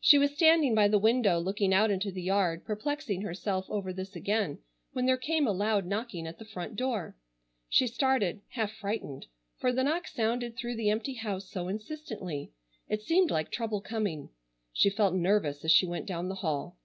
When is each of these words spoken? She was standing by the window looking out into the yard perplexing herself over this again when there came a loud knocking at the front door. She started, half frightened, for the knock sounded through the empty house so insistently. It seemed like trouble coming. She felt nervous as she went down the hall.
She 0.00 0.18
was 0.18 0.34
standing 0.34 0.74
by 0.74 0.88
the 0.88 0.98
window 0.98 1.38
looking 1.38 1.72
out 1.72 1.92
into 1.92 2.10
the 2.10 2.24
yard 2.24 2.64
perplexing 2.64 3.22
herself 3.22 3.70
over 3.70 3.92
this 3.92 4.16
again 4.16 4.58
when 4.94 5.06
there 5.06 5.16
came 5.16 5.46
a 5.46 5.52
loud 5.52 5.86
knocking 5.86 6.26
at 6.26 6.40
the 6.40 6.44
front 6.44 6.74
door. 6.74 7.16
She 7.68 7.86
started, 7.86 8.40
half 8.48 8.72
frightened, 8.72 9.28
for 9.60 9.72
the 9.72 9.84
knock 9.84 10.08
sounded 10.08 10.56
through 10.56 10.74
the 10.74 10.90
empty 10.90 11.14
house 11.14 11.48
so 11.48 11.68
insistently. 11.68 12.50
It 12.88 13.02
seemed 13.02 13.30
like 13.30 13.52
trouble 13.52 13.80
coming. 13.80 14.30
She 14.72 14.90
felt 14.90 15.14
nervous 15.14 15.64
as 15.64 15.70
she 15.70 15.86
went 15.86 16.06
down 16.06 16.28
the 16.28 16.34
hall. 16.42 16.76